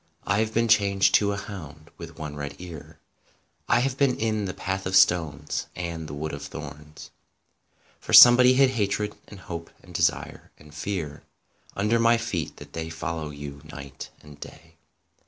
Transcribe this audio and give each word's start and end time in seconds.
I 0.25 0.39
have 0.39 0.51
been 0.51 0.67
changed 0.67 1.13
to 1.13 1.31
a 1.31 1.37
hound 1.37 1.91
with 1.99 2.17
one 2.17 2.35
red 2.35 2.55
ear; 2.57 2.97
I 3.69 3.81
have 3.81 3.97
been 3.99 4.17
in 4.19 4.45
the 4.45 4.53
Path 4.55 4.87
of 4.87 4.95
Stones 4.95 5.67
and 5.75 6.07
the 6.07 6.15
Wood 6.15 6.33
of 6.33 6.41
Thorns, 6.41 7.11
For 7.99 8.11
somebody 8.11 8.55
hid 8.55 8.71
hatred 8.71 9.13
and 9.27 9.41
hope 9.41 9.69
and 9.83 9.93
desire 9.93 10.49
and 10.57 10.73
fear 10.73 11.21
Under 11.75 11.99
my 11.99 12.17
feet 12.17 12.57
that 12.57 12.73
they 12.73 12.89
follow 12.89 13.29
you 13.29 13.61
night 13.65 14.09
and 14.23 14.39
day. 14.39 14.77